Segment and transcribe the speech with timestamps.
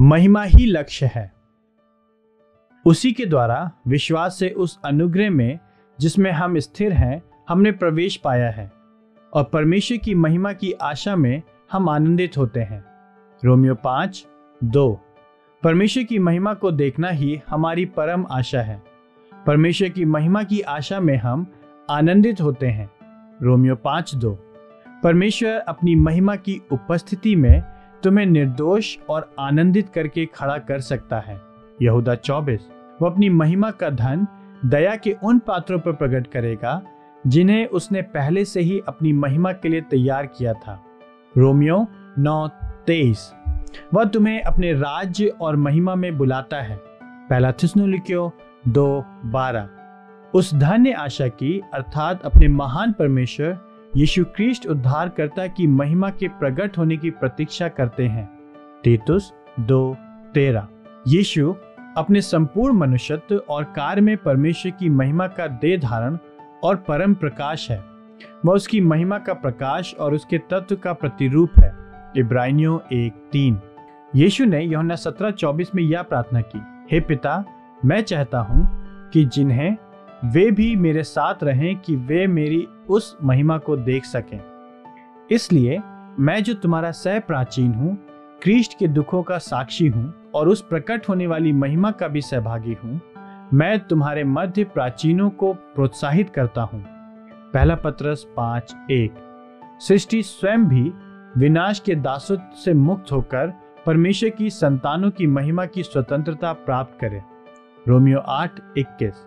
[0.00, 1.32] महिमा ही लक्ष्य है।
[2.86, 5.58] उसी के द्वारा विश्वास से उस अनुग्रह में,
[6.00, 8.72] जिसमें हम स्थिर हैं, हमने प्रवेश पाया है
[9.34, 12.84] और परमेश्वर की महिमा की आशा में हम आनंदित होते हैं।
[13.44, 14.26] रोमियो पाँच,
[14.64, 15.00] दो।
[15.62, 18.82] परमेश्वर की महिमा को देखना ही हमारी परम आशा है।
[19.46, 21.46] परमेश्वर की महिमा की आशा में हम
[21.90, 22.90] आनंदित होते हैं।
[23.42, 24.38] रोमियो पाँच, दो।
[25.02, 27.73] परमेश्वर अपनी महिमा की उपस्थिति में
[28.04, 31.40] तुम्हें निर्दोष और आनंदित करके खड़ा कर सकता है।
[31.82, 32.68] यहूदा चौबीस,
[33.02, 34.26] वो अपनी महिमा का धन,
[34.64, 36.82] दया के उन पात्रों पर प्रकट करेगा,
[37.26, 40.82] जिन्हें उसने पहले से ही अपनी महिमा के लिए तैयार किया था।
[41.36, 41.86] रोमियो
[42.18, 42.48] नौ,
[42.86, 43.32] तेईस,
[43.94, 46.76] वह तुम्हें अपने राज्य और महिमा में बुलाता है।
[47.30, 48.32] पहला थिस्नुलिक्यो
[48.68, 49.68] दो, बारह,
[50.34, 53.58] उस धन्य आशा की, अर्थात अपने महान परमेश्वर
[53.96, 58.28] यीशु क्रिस्ट उद्धारकर्ता की महिमा के प्रकट होने की प्रतीक्षा करते हैं।
[58.84, 59.96] तीतुस दो
[60.34, 60.68] तेरह।
[61.08, 61.54] यीशु
[61.96, 66.18] अपने संपूर्ण मनुष्यत्व और कार्य में परमेश्वर की महिमा का देह धारण
[66.64, 67.82] और परम प्रकाश है।
[68.44, 71.72] वह उसकी महिमा का प्रकाश और उसके तत्व का प्रतिरूप है।
[72.16, 73.60] इब्रानियों एक तीन।
[74.14, 76.60] यीशु ने यौना सत्रह चौबीस में यह प्रार्थना की,
[76.92, 77.44] हे पिता,
[77.84, 78.68] मैं चाहता हूँ
[79.10, 79.76] कि जिन्हें
[80.24, 84.40] वे भी मेरे साथ रहें कि वे मेरी उस महिमा को देख सकें।
[85.30, 85.80] इसलिए
[86.18, 87.96] मैं जो तुम्हारा सह प्राचीन हूँ,
[88.42, 92.74] क्रिस्ट के दुखों का साक्षी हूँ और उस प्रकट होने वाली महिमा का भी सहभागी
[92.74, 93.00] हूँ,
[93.54, 96.82] मैं तुम्हारे मध्य प्राचीनों को प्रोत्साहित करता हूँ।
[97.52, 99.14] पहला पत्रस पाँच एक।
[99.80, 100.92] सृष्टि स्वयं भी
[101.36, 103.52] विनाश के दासत्व से मुक्त होकर
[103.86, 107.22] परमेश्वर की संतानों की महिमा की स्वतंत्रता प्राप्त करे।
[107.88, 109.26] रोमियो आठ इक्कीस।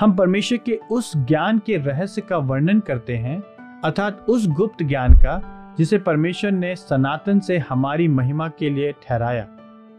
[0.00, 3.40] हम परमेश्वर के उस ज्ञान के रहस्य का वर्णन करते हैं,
[3.84, 5.42] अर्थात उस गुप्त ज्ञान का,
[5.78, 9.46] जिसे परमेश्वर ने सनातन से हमारी महिमा के लिए ठहराया।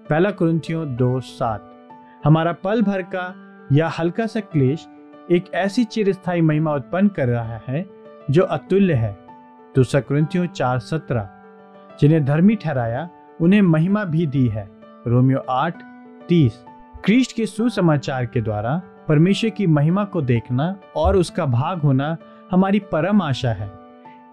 [0.09, 1.73] पहला कुरुथियों दो सात।
[2.25, 3.35] हमारा पल भर का
[3.71, 4.87] या हल्का सा क्लेश
[5.31, 7.89] एक ऐसी चिरस्थायी महिमा उत्पन्न कर रहा है,
[8.31, 9.17] जो अतुल्य है।
[9.75, 11.29] दूसरा कुरुथियों चार सत्रह।
[11.99, 13.09] जिन्हें धर्मी ठहराया,
[13.41, 14.69] उन्हें महिमा भी दी है।
[15.07, 15.75] रोमियो आठ,
[16.29, 16.63] तीस।
[17.05, 22.17] क्रिस्ट के सुसमाचार के द्वारा परमेश्वर की महिमा को देखना और उसका भाग होना
[22.51, 23.71] हमारी परम आशा है।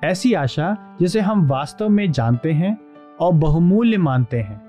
[0.04, 2.78] ऐसी आशा जिसे हम वास्तव में जानते हैं
[3.20, 4.62] और बहुमूल्य मानते हैं।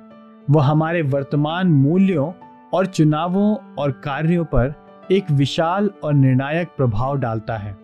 [0.49, 2.31] वह हमारे वर्तमान मूल्यों
[2.73, 4.73] और चुनावों और कार्यों पर
[5.11, 7.77] एक विशाल और निर्णायक प्रभाव डालता है।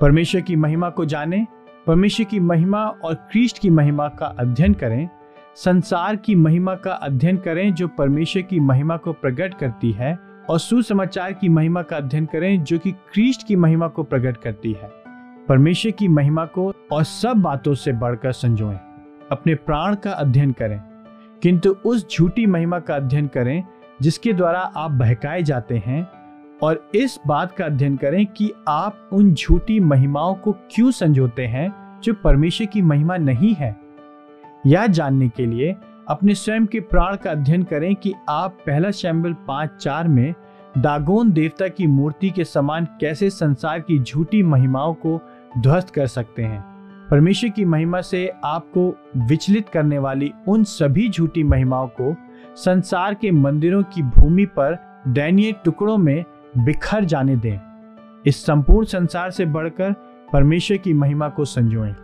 [0.00, 1.46] परमेश्वर की महिमा को जाने,
[1.86, 5.08] परमेश्वर की महिमा और क्रिस्ट की महिमा का अध्ययन करें,
[5.56, 10.58] संसार की महिमा का अध्ययन करें जो परमेश्वर की महिमा को प्रकट करती है और
[10.58, 14.90] सुसमाचार की महिमा का अध्ययन करें जो कि क्रिस्ट की महिमा को प्रकट करती है।
[15.48, 18.78] परमेश्वर की महिमा को और सब बातों से बढ़कर संजोएँ।
[19.32, 20.80] अपने प्राण का अध्ययन करें,
[21.42, 23.64] किंतु उस झूठी महिमा का अध्ययन करें
[24.02, 26.08] जिसके द्वारा आप बहकाए जाते हैं
[26.62, 32.00] और इस बात का अध्ययन करें कि आप उन झूठी महिमाओं को क्यों संजोते हैं
[32.00, 33.76] जो परमेश्वर की महिमा नहीं है।
[34.66, 35.76] यह जानने के लिए
[36.08, 40.34] अपने स्वयं के प्राण का अध्ययन करें कि आप पहला शैम्बल पाँच चार में
[40.78, 45.20] दागोन देवता की मूर्ति के समान कैसे संसार की झूठी महिमाओं को
[45.58, 46.64] ध्वस्त कर सकते हैं।
[47.10, 52.16] परमेश्वर की महिमा से आपको विचलित करने वाली उन सभी झूठी महिमाओं को
[52.56, 54.78] संसार के मंदिरों की भूमि पर
[55.08, 56.24] दैनीय टुकड़ों में
[56.58, 57.58] बिखर जाने दें।
[58.26, 59.92] इस संपूर्ण संसार से बढ़कर
[60.32, 61.94] परमेश्वर की महिमा को संजोएँ।